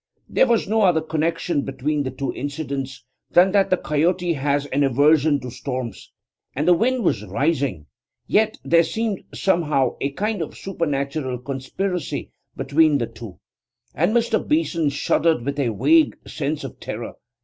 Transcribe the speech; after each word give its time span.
There 0.27 0.47
was 0.47 0.67
no 0.67 0.81
other 0.81 0.99
connection 0.99 1.61
between 1.61 2.01
the 2.01 2.09
two 2.09 2.33
incidents 2.33 3.05
than 3.29 3.51
that 3.51 3.69
the 3.69 3.77
coyote 3.77 4.33
has 4.33 4.65
an 4.65 4.83
aversion 4.83 5.39
to 5.41 5.51
storms, 5.51 6.11
and 6.55 6.67
the 6.67 6.73
wind 6.73 7.03
was 7.03 7.23
rising; 7.23 7.85
yet 8.25 8.57
there 8.63 8.81
seemed 8.81 9.23
somehow 9.31 9.97
a 10.01 10.09
kind 10.13 10.41
of 10.41 10.57
supernatural 10.57 11.37
conspiracy 11.37 12.31
between 12.57 12.97
the 12.97 13.05
two, 13.05 13.39
and 13.93 14.11
Mr. 14.15 14.39
Beeson 14.41 14.89
shuddered 14.89 15.45
with 15.45 15.59
a 15.59 15.69
vague 15.69 16.17
sense 16.27 16.63
of 16.63 16.79
terror. 16.79 17.13